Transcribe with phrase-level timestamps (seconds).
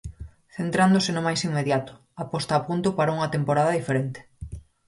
[0.57, 4.19] Centrándose no máis inmediato, a posta a punto para unha temporada diferente.